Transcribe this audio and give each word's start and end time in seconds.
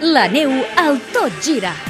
La 0.00 0.26
neu 0.28 0.50
al 0.76 0.98
Tot 1.12 1.32
Gira. 1.42 1.89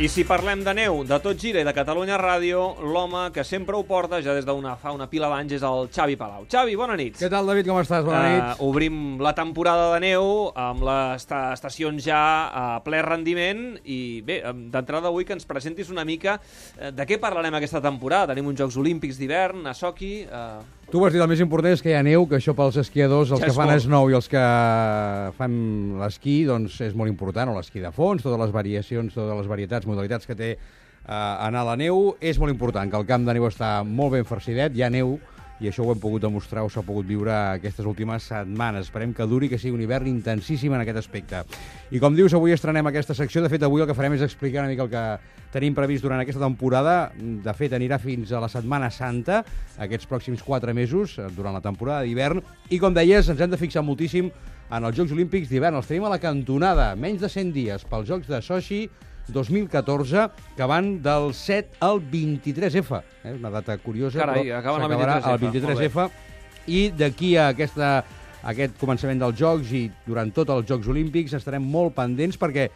I 0.00 0.06
si 0.08 0.22
parlem 0.24 0.62
de 0.64 0.72
neu, 0.72 1.02
de 1.04 1.16
tot 1.20 1.36
gira 1.36 1.60
i 1.60 1.66
de 1.68 1.72
Catalunya 1.76 2.16
Ràdio, 2.16 2.62
l'home 2.80 3.26
que 3.34 3.42
sempre 3.44 3.76
ho 3.76 3.82
porta, 3.84 4.22
ja 4.24 4.32
des 4.32 4.46
d'una 4.48 4.72
fa 4.80 4.94
una 4.96 5.04
pila 5.10 5.28
d'anys, 5.28 5.52
és 5.58 5.66
el 5.68 5.90
Xavi 5.92 6.16
Palau. 6.16 6.46
Xavi, 6.48 6.78
bona 6.80 6.96
nit. 6.96 7.18
Què 7.20 7.28
tal, 7.28 7.44
David? 7.44 7.68
Com 7.68 7.76
estàs? 7.82 8.00
Bona 8.06 8.22
nit. 8.24 8.40
Uh, 8.40 8.70
obrim 8.70 9.20
la 9.20 9.34
temporada 9.36 9.90
de 9.92 10.00
neu 10.06 10.48
amb 10.56 10.80
les 10.88 11.20
esta 11.20 11.42
estacions 11.52 12.00
ja 12.08 12.22
a 12.48 12.64
ple 12.86 13.02
rendiment 13.04 13.66
i 13.84 14.22
bé, 14.24 14.40
d'entrada 14.72 15.12
avui 15.12 15.28
que 15.28 15.36
ens 15.36 15.44
presentis 15.44 15.92
una 15.92 16.06
mica 16.08 16.38
eh, 16.40 16.88
de 16.88 17.06
què 17.06 17.20
parlarem 17.20 17.60
aquesta 17.60 17.84
temporada. 17.84 18.32
Tenim 18.32 18.48
uns 18.48 18.64
Jocs 18.64 18.80
Olímpics 18.80 19.20
d'hivern 19.20 19.68
a 19.68 19.76
Sochi. 19.76 20.22
Uh, 20.24 20.81
Tu 20.92 21.00
ho 21.00 21.06
has 21.06 21.14
dit, 21.14 21.22
el 21.24 21.28
més 21.30 21.40
important 21.40 21.72
és 21.72 21.80
que 21.80 21.88
hi 21.88 21.94
ha 21.96 22.02
neu, 22.04 22.26
que 22.28 22.36
això 22.36 22.52
pels 22.52 22.76
esquiadors, 22.82 23.30
els 23.32 23.40
Ja 23.40 23.46
que 23.48 23.54
fan 23.56 23.70
molt. 23.70 23.80
snow 23.80 24.10
i 24.12 24.16
els 24.18 24.26
que 24.28 24.40
fan 25.38 25.54
l'esquí, 26.02 26.34
doncs 26.44 26.74
és 26.84 26.92
molt 26.92 27.08
important, 27.08 27.48
o 27.48 27.54
l'esquí 27.56 27.80
de 27.80 27.88
fons, 27.96 28.20
totes 28.20 28.36
les 28.42 28.52
variacions, 28.52 29.14
totes 29.14 29.38
les 29.38 29.48
varietats, 29.48 29.88
modalitats 29.88 30.28
que 30.28 30.36
té 30.36 30.50
eh, 30.52 30.58
anar 31.14 31.62
a 31.62 31.70
la 31.70 31.76
neu, 31.80 32.10
és 32.20 32.36
molt 32.36 32.52
important, 32.52 32.92
que 32.92 33.00
el 33.00 33.08
camp 33.08 33.24
de 33.24 33.38
neu 33.38 33.48
està 33.48 33.70
molt 33.88 34.12
ben 34.18 34.28
farcidet, 34.28 34.76
hi 34.76 34.84
ha 34.84 34.90
neu, 34.92 35.16
i 35.60 35.68
això 35.68 35.84
ho 35.84 35.92
hem 35.92 36.00
pogut 36.02 36.22
demostrar, 36.24 36.64
o 36.64 36.70
s'ha 36.72 36.82
pogut 36.86 37.06
viure 37.06 37.32
aquestes 37.32 37.86
últimes 37.86 38.24
setmanes. 38.30 38.88
Esperem 38.88 39.12
que 39.14 39.26
duri, 39.28 39.50
que 39.50 39.58
sigui 39.60 39.76
un 39.76 39.84
hivern 39.84 40.08
intensíssim 40.10 40.72
en 40.74 40.82
aquest 40.82 41.02
aspecte. 41.02 41.42
I 41.92 42.00
com 42.02 42.16
dius, 42.16 42.34
avui 42.34 42.54
estrenem 42.54 42.88
aquesta 42.90 43.14
secció. 43.14 43.42
De 43.44 43.50
fet, 43.52 43.62
avui 43.62 43.84
el 43.84 43.90
que 43.90 43.96
farem 43.98 44.16
és 44.16 44.24
explicar 44.26 44.64
una 44.64 44.72
mica 44.72 44.86
el 44.86 44.90
que 44.90 45.04
tenim 45.52 45.76
previst 45.76 46.02
durant 46.02 46.22
aquesta 46.22 46.42
temporada. 46.42 46.96
De 47.14 47.54
fet, 47.54 47.76
anirà 47.76 48.00
fins 48.02 48.32
a 48.32 48.40
la 48.42 48.50
Setmana 48.50 48.90
Santa, 48.90 49.42
aquests 49.78 50.08
pròxims 50.10 50.42
quatre 50.42 50.74
mesos, 50.74 51.18
durant 51.36 51.54
la 51.54 51.62
temporada 51.62 52.02
d'hivern. 52.08 52.42
I 52.70 52.80
com 52.82 52.96
deies, 52.96 53.28
ens 53.28 53.40
hem 53.40 53.52
de 53.52 53.60
fixar 53.60 53.84
moltíssim 53.86 54.32
en 54.72 54.88
els 54.88 54.96
Jocs 54.96 55.12
Olímpics 55.14 55.50
d'hivern. 55.52 55.78
Els 55.78 55.88
tenim 55.90 56.08
a 56.08 56.12
la 56.14 56.20
cantonada, 56.22 56.94
menys 56.96 57.22
de 57.22 57.30
100 57.30 57.54
dies, 57.54 57.86
pels 57.86 58.08
Jocs 58.08 58.30
de 58.32 58.42
Sochi 58.42 58.86
2014, 59.28 60.26
que 60.56 60.68
van 60.68 60.94
del 61.02 61.32
7 61.34 61.78
al 61.80 62.00
23F. 62.00 63.02
Eh? 63.24 63.34
Una 63.36 63.50
data 63.50 63.76
curiosa, 63.78 64.18
Carai, 64.18 64.48
però 64.48 64.78
s'acabarà 64.80 65.20
23F, 65.20 65.28
al 65.30 65.40
23F. 65.40 66.08
I 66.72 66.82
d'aquí 66.94 67.34
a 67.36 67.48
aquesta, 67.52 67.92
aquest 68.42 68.78
començament 68.80 69.22
dels 69.22 69.38
Jocs 69.38 69.72
i 69.74 69.84
durant 70.06 70.30
tots 70.34 70.54
els 70.54 70.66
Jocs 70.68 70.90
Olímpics 70.90 71.34
estarem 71.38 71.62
molt 71.62 71.94
pendents 71.96 72.38
perquè 72.38 72.68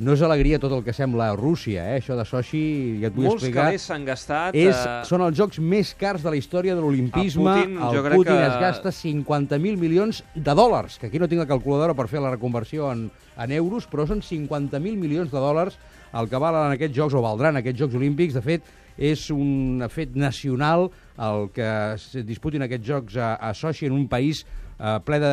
no 0.00 0.14
és 0.16 0.22
alegria 0.24 0.56
tot 0.58 0.72
el 0.72 0.80
que 0.86 0.94
sembla 0.96 1.26
a 1.30 1.36
Rússia, 1.36 1.82
eh? 1.92 1.98
això 2.00 2.16
de 2.16 2.24
Sochi, 2.24 2.62
ja 3.02 3.10
et 3.10 3.14
vull 3.14 3.26
molts 3.28 3.42
explicar. 3.44 3.66
calés 3.68 3.82
s'han 3.84 4.06
gastat. 4.08 4.54
És, 4.56 4.72
eh, 4.74 4.94
són 5.04 5.20
els 5.26 5.36
jocs 5.36 5.58
més 5.60 5.92
cars 6.00 6.22
de 6.24 6.30
la 6.32 6.38
història 6.40 6.74
de 6.74 6.80
l'olimpisme. 6.80 7.52
El 7.52 7.62
Putin, 7.66 7.76
jo 7.80 7.90
el 8.00 8.04
crec 8.06 8.16
Putin 8.16 8.38
que- 8.38 8.46
es 8.46 8.56
gasta 8.62 8.92
50.000 8.96 9.76
milions 9.76 10.22
de 10.34 10.54
dòlars, 10.56 10.98
que 10.98 11.08
aquí 11.08 11.18
no 11.20 11.28
tinc 11.28 11.40
la 11.44 11.46
calculadora 11.46 11.92
per 11.94 12.08
fer 12.08 12.20
la 12.24 12.30
reconversió 12.30 12.90
en, 12.92 13.10
en 13.36 13.52
euros, 13.52 13.86
però 13.86 14.06
són 14.08 14.22
50.000 14.24 14.96
milions 14.96 15.30
de 15.30 15.36
dòlars 15.38 15.76
el 16.14 16.28
que 16.28 16.36
valen 16.42 16.72
aquests 16.72 16.96
jocs, 16.96 17.14
o 17.14 17.20
valdran 17.22 17.56
aquests 17.60 17.78
Jocs 17.80 17.94
Olímpics. 17.94 18.34
De 18.34 18.40
fet, 18.42 18.62
és 18.98 19.28
un 19.30 19.84
fet 19.88 20.16
nacional 20.16 20.88
el 21.18 21.50
que 21.54 21.68
es 21.94 22.16
disputin 22.26 22.62
aquests 22.62 22.86
jocs 22.88 23.16
a, 23.16 23.34
a 23.36 23.52
Sochi 23.54 23.86
en 23.86 23.92
un 23.92 24.08
país 24.08 24.44
eh, 24.80 24.98
ple 25.04 25.20
de 25.20 25.30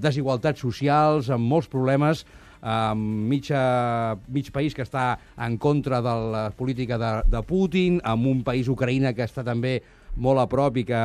desigualtats 0.00 0.60
socials, 0.60 1.28
amb 1.30 1.44
molts 1.46 1.68
problemes, 1.68 2.24
amb 2.60 3.28
mitja, 3.30 3.60
mig 4.28 4.50
país 4.52 4.74
que 4.76 4.84
està 4.84 5.14
en 5.40 5.56
contra 5.58 6.02
de 6.04 6.16
la 6.34 6.44
política 6.56 6.98
de, 7.00 7.12
de 7.30 7.42
Putin, 7.46 8.00
amb 8.04 8.26
un 8.28 8.44
país, 8.44 8.68
Ucraïna, 8.68 9.14
que 9.16 9.24
està 9.24 9.44
també 9.46 9.78
molt 10.20 10.42
a 10.42 10.46
prop 10.50 10.76
i 10.80 10.84
que 10.84 11.00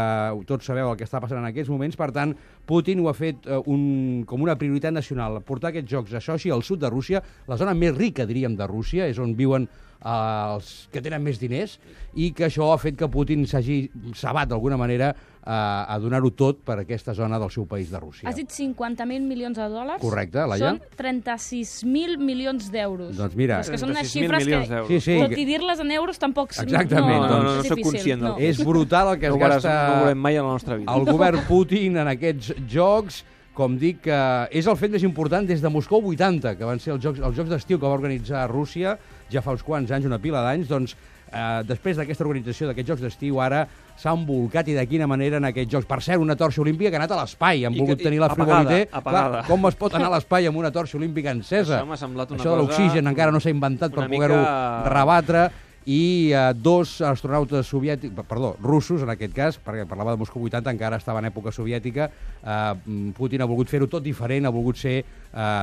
tots 0.49 0.65
sabeu 0.65 0.89
el 0.89 0.97
que 0.97 1.05
està 1.05 1.21
passant 1.21 1.39
en 1.39 1.47
aquests 1.49 1.71
moments. 1.71 1.97
Per 1.99 2.09
tant, 2.15 2.33
Putin 2.65 3.03
ho 3.03 3.09
ha 3.09 3.15
fet 3.17 3.45
eh, 3.45 3.59
un, 3.71 4.23
com 4.27 4.41
una 4.43 4.57
prioritat 4.59 4.95
nacional, 4.95 5.41
portar 5.45 5.71
aquests 5.71 5.91
jocs 5.91 6.15
a 6.17 6.23
Sochi, 6.23 6.51
al 6.51 6.65
sud 6.65 6.81
de 6.81 6.91
Rússia, 6.91 7.21
la 7.47 7.59
zona 7.61 7.75
més 7.77 7.95
rica, 7.95 8.25
diríem, 8.25 8.57
de 8.57 8.67
Rússia, 8.67 9.07
és 9.07 9.21
on 9.21 9.35
viuen 9.37 9.69
els 10.05 10.87
que 10.91 11.01
tenen 11.01 11.23
més 11.23 11.39
diners, 11.41 11.79
i 12.15 12.31
que 12.35 12.45
això 12.49 12.71
ha 12.73 12.77
fet 12.81 12.97
que 12.99 13.07
Putin 13.11 13.45
s'hagi 13.49 13.85
sabat 14.15 14.49
d'alguna 14.51 14.77
manera 14.77 15.09
eh, 15.11 15.51
a 15.51 15.97
donar-ho 16.01 16.29
tot 16.37 16.61
per 16.65 16.79
aquesta 16.81 17.13
zona 17.17 17.39
del 17.41 17.51
seu 17.53 17.65
país 17.69 17.89
de 17.91 17.99
Rússia. 17.99 18.29
Has 18.29 18.37
dit 18.37 18.49
50.000 18.49 19.25
milions 19.25 19.57
de 19.57 19.67
dòlars? 19.71 20.01
Correcte, 20.03 20.45
Laia. 20.49 20.73
Són 20.75 20.79
36.000 20.99 22.17
milions 22.21 22.69
d'euros. 22.71 23.15
Doncs 23.17 23.35
mira, 23.39 23.59
És 23.65 23.69
que 23.73 23.79
són 23.81 23.93
unes 23.95 24.09
36.000 24.09 24.15
xifres 24.15 24.69
que... 24.69 24.81
Sí, 24.89 25.01
sí. 25.09 25.19
Tot 25.21 25.37
i 25.37 25.45
dir-les 25.47 25.83
en 25.83 25.93
euros 25.97 26.21
tampoc... 26.21 26.55
Exactament, 26.55 27.21
No, 27.21 27.29
doncs. 27.29 27.31
No, 27.31 27.43
no, 27.43 27.55
no 27.55 27.61
és 27.63 27.71
soc 27.73 27.83
conscient 27.85 28.21
no. 28.25 28.35
És 28.39 28.61
brutal 28.63 29.13
el 29.13 29.21
que 29.21 29.31
no, 29.31 29.37
es 29.39 29.45
gasta 29.45 29.77
no 29.89 30.01
veurem 30.05 30.25
mai 30.27 30.37
en 30.39 30.45
la 30.47 30.57
nostra 30.57 30.77
vida. 30.79 30.93
el 30.93 31.07
govern 31.09 31.41
Putin 31.49 31.97
en 32.03 32.11
aquests 32.15 32.53
jocs, 32.71 33.23
com 33.55 33.77
dic, 33.79 34.01
que 34.05 34.19
és 34.51 34.67
el 34.67 34.75
fet 34.77 34.91
més 34.91 35.03
important 35.07 35.47
des 35.47 35.61
de 35.63 35.69
Moscou 35.71 36.03
80, 36.11 36.57
que 36.59 36.67
van 36.67 36.79
ser 36.83 36.91
els 36.93 37.03
jocs, 37.03 37.19
els 37.23 37.35
jocs 37.37 37.49
d'estiu 37.53 37.79
que 37.79 37.87
va 37.87 37.95
organitzar 37.95 38.45
Rússia 38.51 38.97
ja 39.31 39.41
fa 39.41 39.55
uns 39.55 39.63
quants 39.63 39.89
anys, 39.95 40.05
una 40.05 40.19
pila 40.21 40.41
d'anys, 40.43 40.67
doncs 40.69 40.93
eh, 41.31 41.63
després 41.65 41.95
d'aquesta 41.97 42.23
organització 42.27 42.67
d'aquests 42.67 42.89
jocs 42.91 43.01
d'estiu 43.05 43.39
ara 43.41 43.63
s'han 43.97 44.25
volcat 44.27 44.67
i 44.67 44.75
de 44.75 44.83
quina 44.91 45.07
manera 45.07 45.39
en 45.39 45.47
aquests 45.47 45.71
jocs. 45.71 45.87
Per 45.87 46.01
cert, 46.03 46.19
una 46.21 46.35
torxa 46.35 46.59
olímpica 46.61 46.91
que 46.91 46.97
ha 46.99 46.99
anat 46.99 47.15
a 47.15 47.21
l'espai, 47.21 47.63
han 47.65 47.73
I 47.73 47.79
volgut 47.79 47.97
que- 47.97 48.03
tenir 48.09 48.19
la 48.19 48.27
apagada. 48.27 48.85
Clar, 49.01 49.45
com 49.47 49.65
es 49.71 49.75
pot 49.79 49.95
anar 49.95 50.11
a 50.11 50.15
l'espai 50.17 50.47
amb 50.51 50.57
una 50.59 50.71
torxa 50.75 50.97
olímpica 50.99 51.31
encesa? 51.37 51.79
Això 51.79 51.87
m'ha 51.87 51.97
semblat 51.97 52.31
una 52.35 52.43
Això 52.43 52.51
de 52.57 52.61
l'oxigen 52.61 53.07
encara 53.07 53.31
no 53.31 53.39
s'ha 53.39 53.49
inventat 53.55 53.95
per 53.95 54.09
poder-ho 54.11 54.35
mica- 54.35 54.83
rebatre 54.91 55.47
i 55.85 56.33
eh, 56.33 56.53
dos 56.57 56.97
astronautes 57.05 57.67
soviètics, 57.69 58.13
perdó, 58.27 58.55
russos 58.61 59.03
en 59.05 59.11
aquest 59.13 59.33
cas, 59.37 59.59
perquè 59.61 59.85
parlava 59.87 60.15
de 60.15 60.21
Moscou 60.21 60.43
80, 60.43 60.73
encara 60.73 60.97
estava 60.97 61.21
en 61.21 61.29
època 61.29 61.53
soviètica, 61.53 62.09
eh, 62.41 63.11
Putin 63.17 63.45
ha 63.45 63.49
volgut 63.49 63.69
fer-ho 63.69 63.87
tot 63.87 64.03
diferent, 64.03 64.49
ha 64.49 64.53
volgut 64.53 64.81
ser 64.81 64.97
eh, 64.99 65.05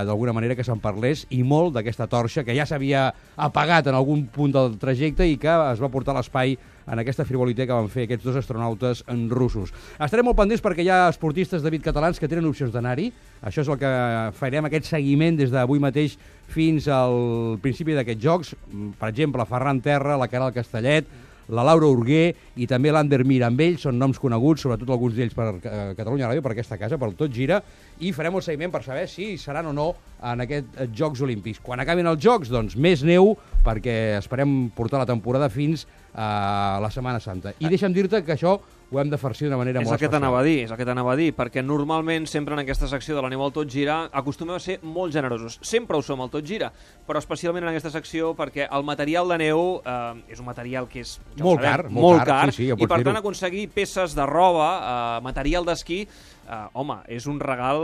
d'alguna 0.07 0.35
manera 0.37 0.55
que 0.55 0.67
se'n 0.67 0.81
parlés, 0.83 1.27
i 1.35 1.43
molt 1.43 1.75
d'aquesta 1.75 2.07
torxa 2.07 2.47
que 2.47 2.55
ja 2.57 2.67
s'havia 2.67 3.09
apagat 3.37 3.91
en 3.91 3.99
algun 3.99 4.29
punt 4.31 4.55
del 4.55 4.79
trajecte 4.79 5.27
i 5.27 5.37
que 5.43 5.57
es 5.73 5.83
va 5.83 5.91
portar 5.91 6.15
a 6.15 6.21
l'espai 6.21 6.55
en 6.87 7.03
aquesta 7.03 7.27
frivolitat 7.29 7.69
que 7.69 7.79
van 7.79 7.91
fer 7.93 8.07
aquests 8.07 8.27
dos 8.27 8.39
astronautes 8.41 9.03
en 9.13 9.29
russos. 9.31 9.73
Estarem 9.99 10.27
molt 10.27 10.39
pendents 10.39 10.63
perquè 10.65 10.85
hi 10.87 10.91
ha 10.93 11.09
esportistes, 11.11 11.63
David, 11.63 11.85
catalans 11.87 12.21
que 12.21 12.31
tenen 12.31 12.49
opcions 12.49 12.73
d'anar-hi. 12.75 13.11
Això 13.43 13.65
és 13.65 13.73
el 13.73 13.81
que 13.81 13.93
farem, 14.39 14.69
aquest 14.69 14.91
seguiment 14.91 15.39
des 15.39 15.53
d'avui 15.53 15.83
mateix 15.83 16.19
fins 16.53 16.89
al 16.93 17.59
principi 17.63 17.97
d'aquests 17.97 18.23
jocs. 18.23 18.55
Mm, 18.71 18.95
Per 18.99 19.09
exemple, 19.09 19.47
Ferran 19.47 19.81
Terra, 19.81 20.17
la 20.17 20.29
Caral 20.29 20.53
Castellet, 20.53 21.07
la 21.49 21.65
Laura 21.67 21.89
Urguer 21.91 22.35
i 22.61 22.69
també 22.71 22.93
l'Ander 22.93 23.23
Mirambell, 23.27 23.79
són 23.81 23.99
noms 23.99 24.21
coneguts, 24.23 24.63
sobretot 24.65 24.91
alguns 24.93 25.17
d'ells 25.17 25.35
per 25.35 25.49
eh, 25.55 25.81
Catalunya 25.99 26.31
Ràdio, 26.31 26.45
per 26.45 26.53
aquesta 26.55 26.79
casa, 26.81 26.99
per 27.01 27.13
Tot 27.19 27.33
Gira, 27.35 27.63
i 28.01 28.13
farem 28.15 28.39
el 28.39 28.45
seguiment 28.45 28.75
per 28.75 28.83
saber 28.85 29.09
si 29.11 29.33
seran 29.41 29.71
o 29.71 29.75
no 29.77 29.89
en 30.23 30.45
aquests 30.45 30.79
eh, 30.79 30.91
Jocs 30.95 31.25
Olímpics. 31.27 31.63
Quan 31.65 31.83
acabin 31.83 32.11
els 32.11 32.23
Jocs, 32.23 32.53
doncs 32.53 32.77
més 32.77 33.03
neu, 33.07 33.35
perquè 33.67 34.19
esperem 34.21 34.71
portar 34.77 35.03
la 35.03 35.09
temporada 35.09 35.51
fins 35.53 35.87
a 36.15 36.79
la 36.83 36.93
Setmana 36.93 37.23
Santa. 37.25 37.57
I 37.59 37.73
deixa'm 37.73 37.95
dir-te 37.97 38.23
que 38.27 38.37
això 38.37 38.59
ho 38.93 39.01
hem 39.01 39.11
de 39.11 39.19
farcir 39.19 39.47
d'una 39.47 39.59
manera 39.61 39.81
És 39.81 39.89
molt 39.89 39.97
el 39.97 40.03
que 40.03 40.11
t'anava 40.13 40.41
a 40.41 40.45
dir, 40.45 40.59
és 40.67 40.73
el 40.73 40.79
que 40.79 40.87
t'anava 40.87 41.15
a 41.15 41.17
dir, 41.17 41.31
perquè 41.37 41.63
normalment 41.65 42.27
sempre 42.29 42.57
en 42.57 42.63
aquesta 42.63 42.89
secció 42.91 43.17
de 43.17 43.23
la 43.25 43.31
neu 43.33 43.43
al 43.45 43.55
tot 43.55 43.71
gira 43.73 44.03
acostumem 44.13 44.59
a 44.59 44.61
ser 44.63 44.79
molt 44.83 45.15
generosos. 45.15 45.59
Sempre 45.65 45.97
ho 45.97 46.05
som 46.05 46.21
al 46.21 46.31
tot 46.33 46.45
gira, 46.47 46.69
però 47.09 47.23
especialment 47.23 47.65
en 47.65 47.73
aquesta 47.73 47.93
secció 47.95 48.35
perquè 48.39 48.69
el 48.69 48.85
material 48.85 49.33
de 49.33 49.41
neu 49.47 49.65
eh, 49.81 50.35
és 50.35 50.43
un 50.43 50.49
material 50.49 50.91
que 50.93 51.01
és 51.07 51.17
ja 51.39 51.45
Molt 51.45 51.63
sabem, 51.63 51.71
car, 51.71 51.89
molt 51.89 52.05
molt 52.05 52.21
car, 52.21 52.29
car, 52.29 52.53
sí, 52.53 52.63
sí, 52.63 52.69
ja 52.71 52.77
i 52.77 52.91
per 52.91 53.01
tant 53.07 53.23
aconseguir 53.23 53.67
peces 53.73 54.17
de 54.19 54.29
roba, 54.29 54.69
eh, 54.77 55.25
material 55.25 55.67
d'esquí, 55.69 56.03
eh, 56.49 56.59
home, 56.79 56.99
és 57.13 57.27
un 57.31 57.39
regal 57.41 57.81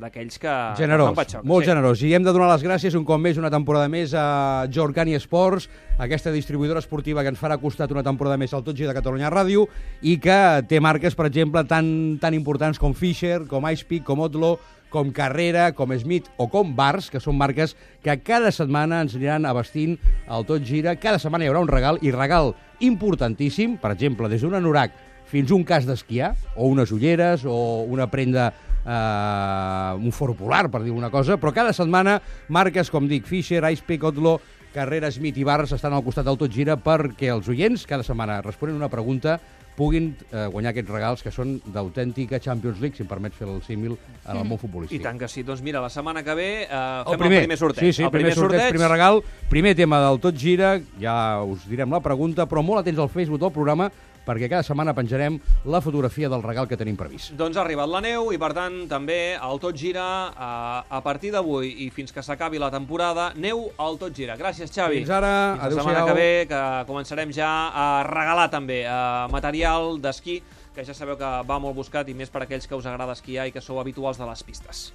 d'aquells 0.00 0.40
que... 0.40 0.54
Generós, 0.78 1.14
que 1.18 1.42
molt 1.44 1.64
sí. 1.64 1.70
generós. 1.70 2.02
I 2.02 2.14
hem 2.16 2.26
de 2.26 2.34
donar 2.34 2.50
les 2.52 2.64
gràcies 2.64 2.96
un 2.98 3.04
cop 3.08 3.20
més, 3.20 3.38
una 3.40 3.52
temporada 3.52 3.88
més, 3.92 4.14
a 4.14 4.66
Jorcani 4.72 5.14
Esports, 5.18 5.68
aquesta 6.00 6.32
distribuïdora 6.32 6.80
esportiva 6.80 7.24
que 7.24 7.32
ens 7.34 7.40
farà 7.40 7.58
costat 7.60 7.92
una 7.92 8.04
temporada 8.06 8.38
més 8.40 8.54
al 8.54 8.64
Tot 8.66 8.76
Gira 8.76 8.92
de 8.92 8.98
Catalunya 8.98 9.32
Ràdio 9.32 9.66
i 10.02 10.16
que 10.22 10.40
té 10.68 10.80
marques, 10.80 11.16
per 11.16 11.28
exemple, 11.28 11.64
tan, 11.68 12.18
tan 12.20 12.36
importants 12.36 12.80
com 12.80 12.96
Fisher, 12.96 13.44
com 13.50 13.68
Icepeak, 13.68 14.06
com 14.08 14.24
Otlo, 14.24 14.56
com 14.90 15.12
Carrera, 15.14 15.70
com 15.72 15.94
Smith 15.96 16.26
o 16.36 16.48
com 16.50 16.74
Bars, 16.76 17.08
que 17.10 17.22
són 17.22 17.38
marques 17.38 17.76
que 18.02 18.16
cada 18.26 18.50
setmana 18.52 19.04
ens 19.04 19.14
aniran 19.14 19.46
abastint 19.46 19.96
al 20.26 20.44
Tot 20.48 20.66
Gira. 20.66 20.96
Cada 21.00 21.20
setmana 21.22 21.46
hi 21.46 21.52
haurà 21.52 21.62
un 21.62 21.70
regal, 21.70 22.00
i 22.02 22.10
regal 22.12 22.52
importantíssim, 22.80 23.78
per 23.80 23.94
exemple, 23.94 24.28
des 24.28 24.42
d'un 24.42 24.58
anorac 24.58 24.96
fins 25.30 25.52
un 25.54 25.62
cas 25.64 25.86
d'esquiar, 25.86 26.34
o 26.56 26.66
unes 26.70 26.90
ulleres, 26.92 27.46
o 27.46 27.84
una 27.86 28.08
prenda 28.10 28.50
eh, 28.84 29.94
un 30.00 30.10
foro 30.12 30.34
polar, 30.34 30.68
per 30.70 30.82
dir 30.82 30.92
una 30.94 31.10
cosa, 31.10 31.38
però 31.40 31.54
cada 31.54 31.74
setmana 31.76 32.18
marques 32.48 32.90
com 32.90 33.06
dic, 33.08 33.28
Fisher, 33.30 33.62
Icepeak, 33.70 34.10
Otlo, 34.10 34.40
Carrera, 34.74 35.10
Smith 35.10 35.38
i 35.38 35.46
Barres 35.46 35.72
estan 35.74 35.94
al 35.94 36.04
costat 36.06 36.28
del 36.28 36.38
Tot 36.38 36.52
Gira 36.54 36.76
perquè 36.78 37.32
els 37.32 37.48
oients 37.50 37.82
cada 37.90 38.06
setmana 38.06 38.38
responen 38.44 38.78
una 38.78 38.90
pregunta 38.90 39.40
puguin 39.80 40.10
eh, 40.28 40.46
guanyar 40.52 40.74
aquests 40.74 40.92
regals 40.92 41.24
que 41.24 41.32
són 41.32 41.54
d'autèntica 41.72 42.40
Champions 42.42 42.82
League, 42.82 42.98
si 42.98 43.04
em 43.04 43.08
permets 43.10 43.38
fer 43.38 43.48
el 43.48 43.62
símil 43.64 43.94
en 43.96 44.36
el 44.36 44.44
món 44.44 44.58
I 44.58 44.60
futbolístic. 44.60 45.02
tant 45.04 45.18
que 45.20 45.28
sí. 45.30 45.44
Doncs 45.46 45.62
mira, 45.64 45.80
la 45.80 45.90
setmana 45.92 46.22
que 46.26 46.34
ve 46.36 46.48
eh, 46.66 46.68
fem 46.68 47.14
El 47.14 47.22
primer, 47.22 47.38
el 47.38 47.46
primer 47.46 47.58
sorteig. 47.60 47.86
Sí, 47.86 47.96
sí, 47.96 48.04
el 48.04 48.12
primer, 48.12 48.34
sorteig, 48.36 48.68
primer 48.74 48.90
regal, 48.92 49.22
primer 49.48 49.74
tema 49.78 50.02
del 50.04 50.20
Tot 50.20 50.36
Gira, 50.36 50.74
ja 51.00 51.16
us 51.46 51.64
direm 51.70 51.90
la 51.96 52.02
pregunta, 52.04 52.46
però 52.50 52.64
molt 52.66 52.82
atents 52.82 53.00
al 53.00 53.12
Facebook 53.12 53.40
del 53.40 53.54
programa, 53.54 53.88
perquè 54.26 54.48
cada 54.50 54.64
setmana 54.66 54.94
penjarem 54.96 55.38
la 55.64 55.80
fotografia 55.84 56.28
del 56.32 56.42
regal 56.44 56.68
que 56.68 56.78
tenim 56.80 56.98
previst. 56.98 57.32
Doncs 57.38 57.58
ha 57.58 57.64
arribat 57.64 57.90
la 57.90 58.02
neu 58.04 58.30
i, 58.34 58.38
per 58.40 58.52
tant, 58.56 58.82
també 58.90 59.18
el 59.36 59.60
Tot 59.62 59.76
Gira 59.76 60.06
a, 60.30 60.52
a 60.88 61.00
partir 61.04 61.32
d'avui 61.34 61.72
i 61.86 61.90
fins 61.94 62.14
que 62.14 62.24
s'acabi 62.24 62.60
la 62.62 62.70
temporada, 62.72 63.30
neu 63.36 63.68
al 63.78 63.98
Tot 64.00 64.16
Gira. 64.16 64.38
Gràcies, 64.40 64.72
Xavi. 64.72 65.02
Fins 65.02 65.12
ara, 65.16 65.34
Fins 65.58 65.76
la 65.76 65.82
setmana 65.82 66.06
que 66.08 66.16
ve, 66.18 66.30
que 66.50 66.62
començarem 66.90 67.34
ja 67.34 67.50
a 67.70 67.86
regalar 68.08 68.48
també 68.52 68.82
eh, 68.84 68.96
material 69.32 69.96
d'esquí, 70.02 70.40
que 70.74 70.84
ja 70.86 70.94
sabeu 70.94 71.18
que 71.18 71.30
va 71.48 71.58
molt 71.62 71.76
buscat 71.76 72.08
i 72.08 72.14
més 72.16 72.30
per 72.30 72.44
aquells 72.44 72.68
que 72.68 72.78
us 72.78 72.86
agrada 72.86 73.16
esquiar 73.18 73.48
i 73.48 73.54
que 73.54 73.62
sou 73.64 73.80
habituals 73.82 74.20
de 74.20 74.28
les 74.28 74.44
pistes. 74.46 74.90